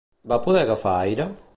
Va 0.31 0.39
poder 0.45 0.63
agafar 0.63 0.97
aire? 1.05 1.33